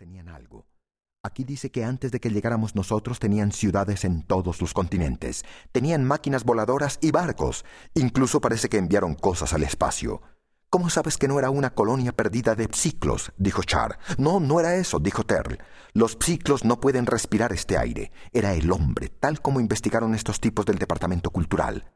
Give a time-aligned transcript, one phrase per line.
[0.00, 0.66] tenían algo.
[1.22, 6.06] Aquí dice que antes de que llegáramos nosotros tenían ciudades en todos los continentes, tenían
[6.06, 10.22] máquinas voladoras y barcos, incluso parece que enviaron cosas al espacio.
[10.70, 13.32] ¿Cómo sabes que no era una colonia perdida de psiclos?
[13.36, 13.98] dijo Char.
[14.16, 15.58] No, no era eso, dijo Terl.
[15.92, 18.10] Los psiclos no pueden respirar este aire.
[18.32, 21.92] Era el hombre, tal como investigaron estos tipos del Departamento Cultural.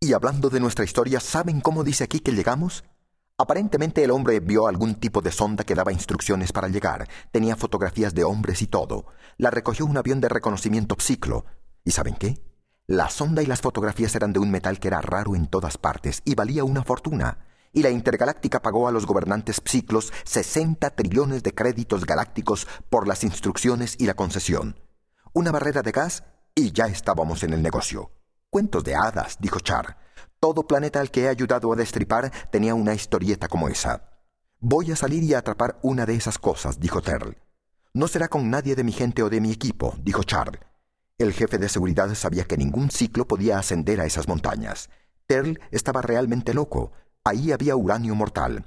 [0.00, 2.82] Y hablando de nuestra historia, ¿saben cómo dice aquí que llegamos?
[3.36, 7.08] Aparentemente el hombre vio algún tipo de sonda que daba instrucciones para llegar.
[7.32, 9.06] Tenía fotografías de hombres y todo.
[9.38, 11.44] La recogió un avión de reconocimiento psiclo.
[11.84, 12.38] ¿Y saben qué?
[12.86, 16.22] La sonda y las fotografías eran de un metal que era raro en todas partes
[16.24, 17.38] y valía una fortuna
[17.74, 23.24] y la Intergaláctica pagó a los gobernantes psiclos 60 trillones de créditos galácticos por las
[23.24, 24.80] instrucciones y la concesión.
[25.32, 26.22] Una barrera de gas
[26.54, 28.12] y ya estábamos en el negocio.
[28.48, 30.03] Cuentos de hadas, dijo Char.
[30.44, 34.10] Todo planeta al que he ayudado a destripar tenía una historieta como esa.
[34.60, 37.38] Voy a salir y a atrapar una de esas cosas, dijo Terl.
[37.94, 40.66] No será con nadie de mi gente o de mi equipo, dijo Char.
[41.16, 44.90] El jefe de seguridad sabía que ningún ciclo podía ascender a esas montañas.
[45.26, 46.92] Terl estaba realmente loco.
[47.24, 48.66] Ahí había uranio mortal.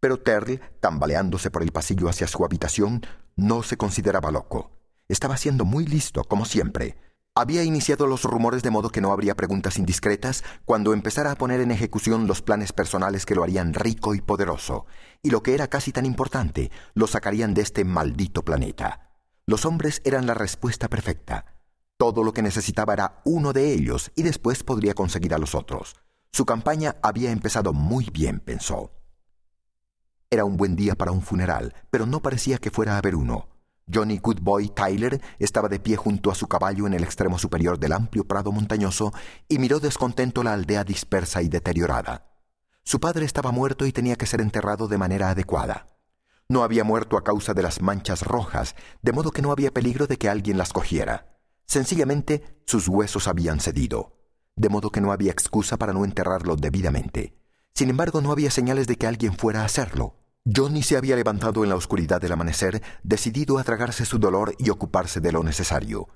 [0.00, 3.02] Pero Terry, tambaleándose por el pasillo hacia su habitación,
[3.36, 4.70] no se consideraba loco.
[5.06, 6.96] Estaba siendo muy listo, como siempre.
[7.40, 11.62] Había iniciado los rumores de modo que no habría preguntas indiscretas cuando empezara a poner
[11.62, 14.84] en ejecución los planes personales que lo harían rico y poderoso,
[15.22, 19.14] y lo que era casi tan importante, lo sacarían de este maldito planeta.
[19.46, 21.46] Los hombres eran la respuesta perfecta.
[21.96, 25.96] Todo lo que necesitaba era uno de ellos y después podría conseguir a los otros.
[26.32, 28.92] Su campaña había empezado muy bien, pensó.
[30.28, 33.48] Era un buen día para un funeral, pero no parecía que fuera a haber uno.
[33.92, 37.92] Johnny Goodboy Tyler estaba de pie junto a su caballo en el extremo superior del
[37.92, 39.12] amplio prado montañoso
[39.48, 42.26] y miró descontento la aldea dispersa y deteriorada.
[42.82, 45.86] Su padre estaba muerto y tenía que ser enterrado de manera adecuada.
[46.48, 50.06] No había muerto a causa de las manchas rojas, de modo que no había peligro
[50.06, 51.38] de que alguien las cogiera.
[51.66, 54.20] Sencillamente sus huesos habían cedido
[54.60, 57.34] de modo que no había excusa para no enterrarlo debidamente.
[57.74, 60.19] Sin embargo, no había señales de que alguien fuera a hacerlo.
[60.52, 64.70] Johnny se había levantado en la oscuridad del amanecer, decidido a tragarse su dolor y
[64.70, 66.08] ocuparse de lo necesario.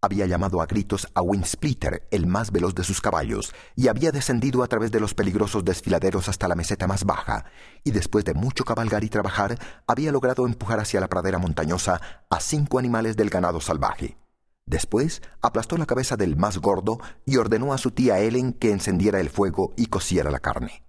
[0.00, 4.62] Había llamado a gritos a Windsplitter, el más veloz de sus caballos, y había descendido
[4.62, 7.46] a través de los peligrosos desfiladeros hasta la meseta más baja,
[7.82, 12.00] y después de mucho cabalgar y trabajar, había logrado empujar hacia la pradera montañosa
[12.30, 14.16] a cinco animales del ganado salvaje.
[14.66, 19.20] Después aplastó la cabeza del más gordo y ordenó a su tía Ellen que encendiera
[19.20, 20.84] el fuego y cociera la carne.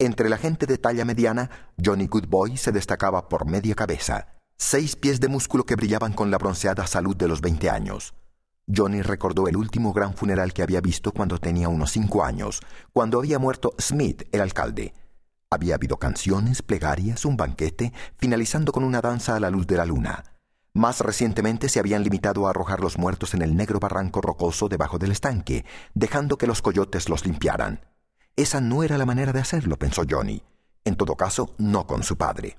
[0.00, 5.20] Entre la gente de talla mediana, Johnny Goodboy se destacaba por media cabeza, seis pies
[5.20, 8.14] de músculo que brillaban con la bronceada salud de los veinte años.
[8.66, 12.60] Johnny recordó el último gran funeral que había visto cuando tenía unos cinco años,
[12.94, 14.94] cuando había muerto Smith, el alcalde.
[15.50, 19.84] Había habido canciones, plegarias, un banquete, finalizando con una danza a la luz de la
[19.84, 20.24] luna.
[20.72, 24.98] Más recientemente se habían limitado a arrojar los muertos en el negro barranco rocoso debajo
[24.98, 27.89] del estanque, dejando que los coyotes los limpiaran.
[28.36, 30.42] Esa no era la manera de hacerlo, pensó Johnny.
[30.84, 32.56] En todo caso, no con su padre.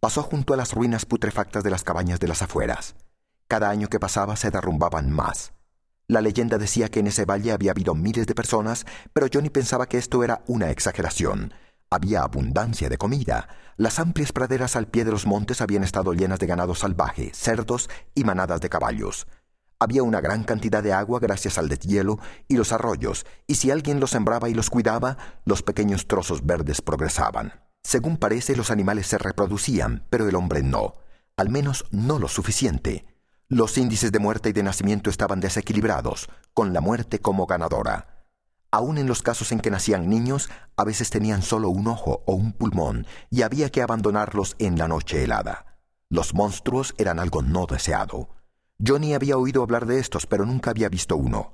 [0.00, 2.94] Pasó junto a las ruinas putrefactas de las cabañas de las afueras.
[3.48, 5.52] Cada año que pasaba se derrumbaban más.
[6.06, 9.86] La leyenda decía que en ese valle había habido miles de personas, pero Johnny pensaba
[9.86, 11.52] que esto era una exageración.
[11.90, 13.48] Había abundancia de comida.
[13.76, 17.88] Las amplias praderas al pie de los montes habían estado llenas de ganado salvaje, cerdos
[18.14, 19.26] y manadas de caballos.
[19.80, 22.18] Había una gran cantidad de agua gracias al deshielo
[22.48, 26.82] y los arroyos, y si alguien los sembraba y los cuidaba, los pequeños trozos verdes
[26.82, 27.52] progresaban.
[27.84, 30.94] Según parece, los animales se reproducían, pero el hombre no,
[31.36, 33.06] al menos no lo suficiente.
[33.48, 38.26] Los índices de muerte y de nacimiento estaban desequilibrados, con la muerte como ganadora.
[38.70, 42.34] Aun en los casos en que nacían niños, a veces tenían solo un ojo o
[42.34, 45.78] un pulmón y había que abandonarlos en la noche helada.
[46.10, 48.37] Los monstruos eran algo no deseado.
[48.84, 51.52] Johnny había oído hablar de estos, pero nunca había visto uno.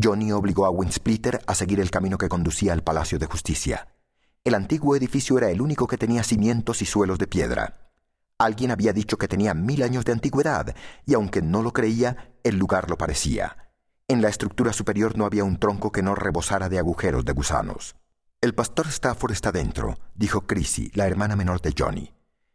[0.00, 3.94] Johnny obligó a Windsplitter a seguir el camino que conducía al Palacio de Justicia.
[4.42, 7.92] El antiguo edificio era el único que tenía cimientos y suelos de piedra.
[8.38, 10.74] Alguien había dicho que tenía mil años de antigüedad,
[11.06, 13.70] y aunque no lo creía, el lugar lo parecía.
[14.08, 17.94] En la estructura superior no había un tronco que no rebosara de agujeros de gusanos.
[18.40, 22.12] El pastor Stafford está dentro, dijo Chrissy, la hermana menor de Johnny.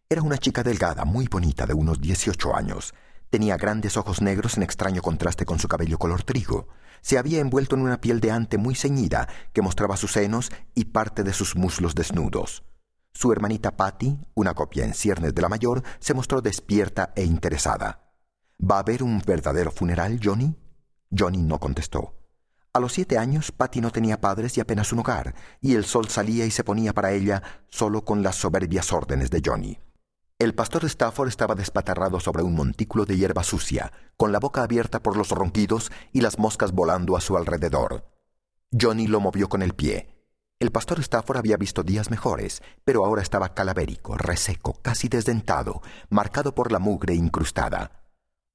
[0.09, 2.93] Era una chica delgada, muy bonita, de unos dieciocho años.
[3.29, 6.67] Tenía grandes ojos negros en extraño contraste con su cabello color trigo.
[7.01, 10.85] Se había envuelto en una piel de ante muy ceñida que mostraba sus senos y
[10.85, 12.63] parte de sus muslos desnudos.
[13.13, 18.11] Su hermanita Patty, una copia en ciernes de la mayor, se mostró despierta e interesada.
[18.59, 20.55] ¿Va a haber un verdadero funeral, Johnny?
[21.15, 22.15] Johnny no contestó.
[22.73, 26.07] A los siete años, Patty no tenía padres y apenas un hogar, y el sol
[26.09, 29.79] salía y se ponía para ella solo con las soberbias órdenes de Johnny.
[30.39, 35.03] El pastor Stafford estaba despatarrado sobre un montículo de hierba sucia, con la boca abierta
[35.03, 38.05] por los ronquidos y las moscas volando a su alrededor.
[38.71, 40.15] Johnny lo movió con el pie.
[40.57, 46.55] El pastor Stafford había visto días mejores, pero ahora estaba calavérico, reseco, casi desdentado, marcado
[46.55, 48.05] por la mugre incrustada.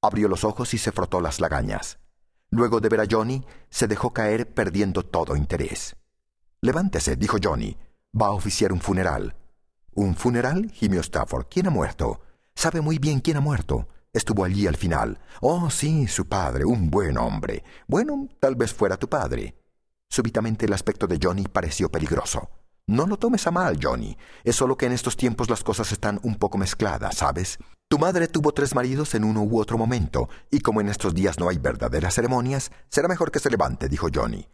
[0.01, 1.99] Abrió los ojos y se frotó las lagañas.
[2.49, 5.95] Luego de ver a Johnny, se dejó caer perdiendo todo interés.
[6.61, 7.77] Levántese, dijo Johnny.
[8.19, 9.35] Va a oficiar un funeral.
[9.97, 10.69] ¿Un funeral?
[10.71, 11.45] gimió Stafford.
[11.49, 12.19] ¿Quién ha muerto?
[12.53, 13.87] Sabe muy bien quién ha muerto.
[14.11, 15.21] Estuvo allí al final.
[15.39, 17.63] Oh, sí, su padre, un buen hombre.
[17.87, 19.55] Bueno, tal vez fuera tu padre.
[20.09, 22.49] Súbitamente el aspecto de Johnny pareció peligroso.
[22.87, 24.17] No lo tomes a mal, Johnny.
[24.43, 27.57] Es solo que en estos tiempos las cosas están un poco mezcladas, ¿sabes?
[27.87, 31.39] Tu madre tuvo tres maridos en uno u otro momento, y como en estos días
[31.39, 34.45] no hay verdaderas ceremonias, será mejor que se levante, dijo Johnny.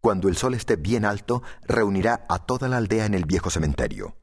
[0.00, 4.16] Cuando el sol esté bien alto, reunirá a toda la aldea en el viejo cementerio.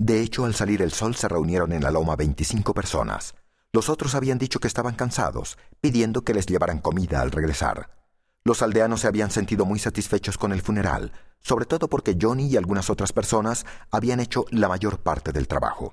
[0.00, 3.34] De hecho, al salir el sol se reunieron en la loma veinticinco personas.
[3.70, 7.90] Los otros habían dicho que estaban cansados, pidiendo que les llevaran comida al regresar.
[8.42, 11.12] Los aldeanos se habían sentido muy satisfechos con el funeral,
[11.42, 15.92] sobre todo porque Johnny y algunas otras personas habían hecho la mayor parte del trabajo.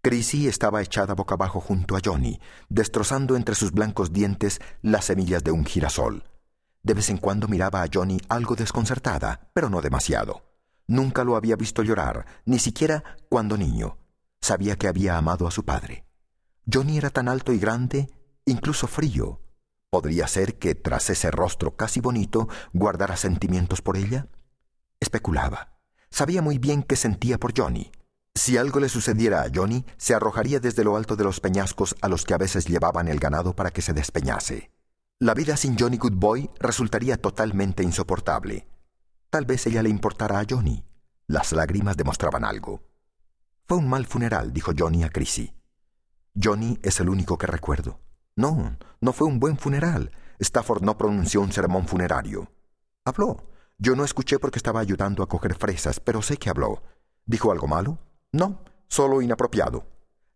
[0.00, 2.38] Chrissy estaba echada boca abajo junto a Johnny,
[2.68, 6.22] destrozando entre sus blancos dientes las semillas de un girasol.
[6.84, 10.53] De vez en cuando miraba a Johnny algo desconcertada, pero no demasiado.
[10.86, 13.98] Nunca lo había visto llorar, ni siquiera cuando niño.
[14.40, 16.04] Sabía que había amado a su padre.
[16.70, 18.10] Johnny era tan alto y grande,
[18.44, 19.40] incluso frío,
[19.94, 24.26] ¿Podría ser que tras ese rostro casi bonito guardara sentimientos por ella?
[24.98, 25.78] Especulaba.
[26.10, 27.92] Sabía muy bien qué sentía por Johnny.
[28.34, 32.08] Si algo le sucediera a Johnny, se arrojaría desde lo alto de los peñascos a
[32.08, 34.72] los que a veces llevaban el ganado para que se despeñase.
[35.20, 38.66] La vida sin Johnny Goodboy resultaría totalmente insoportable.
[39.30, 40.84] Tal vez ella le importara a Johnny.
[41.26, 42.82] Las lágrimas demostraban algo.
[43.66, 45.54] Fue un mal funeral, dijo Johnny a Chrissy.
[46.40, 48.00] Johnny es el único que recuerdo.
[48.36, 50.10] No, no fue un buen funeral.
[50.38, 52.50] Stafford no pronunció un sermón funerario.
[53.04, 53.48] Habló.
[53.78, 56.82] Yo no escuché porque estaba ayudando a coger fresas, pero sé que habló.
[57.26, 57.98] ¿Dijo algo malo?
[58.32, 59.86] No, solo inapropiado.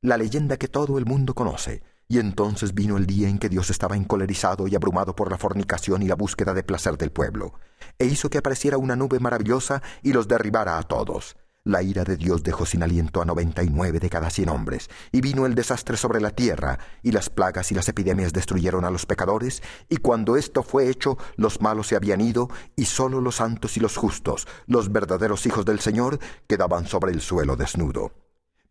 [0.01, 1.83] La leyenda que todo el mundo conoce.
[2.11, 6.03] Y entonces vino el día en que Dios estaba encolerizado y abrumado por la fornicación
[6.03, 7.53] y la búsqueda de placer del pueblo,
[7.99, 11.37] e hizo que apareciera una nube maravillosa y los derribara a todos.
[11.65, 14.89] La ira de Dios dejó sin aliento a noventa y nueve de cada cien hombres,
[15.13, 18.91] y vino el desastre sobre la tierra, y las plagas y las epidemias destruyeron a
[18.91, 23.35] los pecadores, y cuando esto fue hecho, los malos se habían ido, y sólo los
[23.35, 28.13] santos y los justos, los verdaderos hijos del Señor, quedaban sobre el suelo desnudo.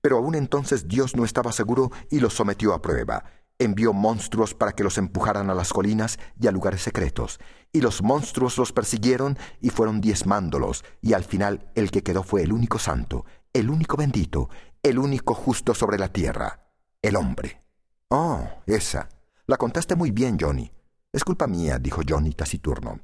[0.01, 3.25] Pero aún entonces Dios no estaba seguro y los sometió a prueba,
[3.59, 7.39] envió monstruos para que los empujaran a las colinas y a lugares secretos,
[7.71, 12.43] y los monstruos los persiguieron y fueron diezmándolos, y al final el que quedó fue
[12.43, 14.49] el único santo, el único bendito,
[14.83, 16.69] el único justo sobre la tierra,
[17.01, 17.63] el hombre.
[18.09, 19.09] Oh, esa.
[19.47, 20.71] La contaste muy bien, Johnny.
[21.11, 22.99] Es culpa mía, dijo Johnny taciturno.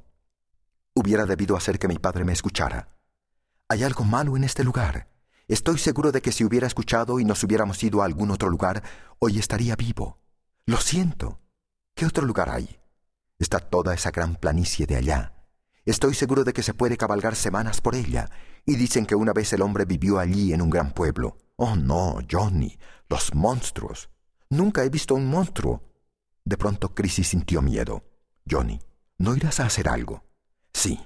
[0.94, 2.88] Hubiera debido hacer que mi padre me escuchara.
[3.68, 5.08] Hay algo malo en este lugar.
[5.46, 8.82] Estoy seguro de que si hubiera escuchado y nos hubiéramos ido a algún otro lugar,
[9.18, 10.18] hoy estaría vivo.
[10.64, 11.40] Lo siento.
[11.94, 12.80] ¿Qué otro lugar hay?
[13.38, 15.34] Está toda esa gran planicie de allá.
[15.84, 18.30] Estoy seguro de que se puede cabalgar semanas por ella,
[18.64, 21.36] y dicen que una vez el hombre vivió allí en un gran pueblo.
[21.56, 22.78] Oh, no, Johnny,
[23.10, 24.08] los monstruos.
[24.48, 25.82] Nunca he visto un monstruo.
[26.44, 28.02] De pronto Chrissy sintió miedo.
[28.50, 28.80] Johnny,
[29.18, 30.24] ¿no irás a hacer algo?
[30.72, 31.00] Sí.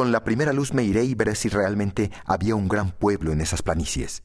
[0.00, 3.42] Con la primera luz me iré y veré si realmente había un gran pueblo en
[3.42, 4.22] esas planicies.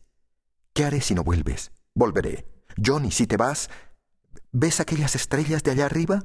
[0.72, 1.74] ¿Qué haré si no vuelves?
[1.94, 2.48] Volveré.
[2.82, 3.70] Johnny, si te vas,
[4.54, 6.24] ¿Ves aquellas estrellas de allá arriba?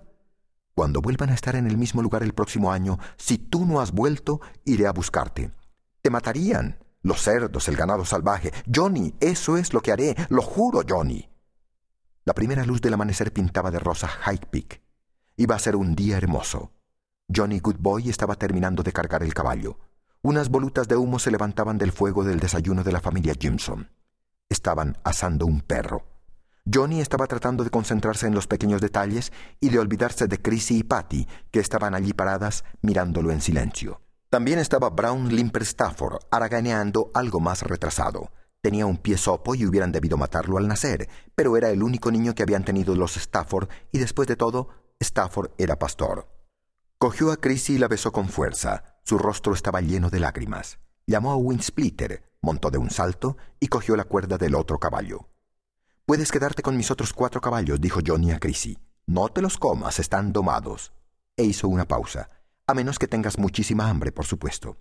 [0.76, 3.90] Cuando vuelvan a estar en el mismo lugar el próximo año, si tú no has
[3.90, 5.50] vuelto, iré a buscarte.
[6.00, 6.78] Te matarían.
[7.02, 8.52] Los cerdos, el ganado salvaje.
[8.73, 10.14] Johnny, eso es lo que haré.
[10.28, 11.28] Lo juro, Johnny.
[12.25, 14.80] La primera luz del amanecer pintaba de rosa High Peak.
[15.37, 16.71] Iba a ser un día hermoso.
[17.33, 19.79] Johnny Goodboy estaba terminando de cargar el caballo.
[20.21, 23.89] Unas volutas de humo se levantaban del fuego del desayuno de la familia Jimson.
[24.49, 26.07] Estaban asando un perro.
[26.73, 30.83] Johnny estaba tratando de concentrarse en los pequeños detalles y de olvidarse de Chrissy y
[30.83, 34.03] Patty, que estaban allí paradas mirándolo en silencio.
[34.29, 38.33] También estaba Brown Limper Stafford, haraganeando algo más retrasado.
[38.61, 42.35] Tenía un pie sopo y hubieran debido matarlo al nacer, pero era el único niño
[42.35, 44.69] que habían tenido los Stafford y después de todo,
[44.99, 46.39] Stafford era pastor.
[47.02, 48.85] Cogió a Chrissy y la besó con fuerza.
[49.04, 50.78] Su rostro estaba lleno de lágrimas.
[51.07, 55.30] Llamó a Winsplitter, montó de un salto y cogió la cuerda del otro caballo.
[56.04, 58.76] Puedes quedarte con mis otros cuatro caballos, dijo Johnny a Chrissy.
[59.07, 60.92] No te los comas, están domados.
[61.38, 62.28] E hizo una pausa.
[62.66, 64.76] A menos que tengas muchísima hambre, por supuesto.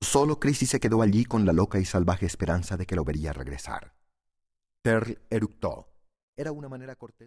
[0.00, 3.32] Solo Chrissy se quedó allí con la loca y salvaje esperanza de que lo vería
[3.32, 3.96] regresar.
[4.82, 5.88] Terl eructó.
[6.36, 7.22] Era una manera cortés.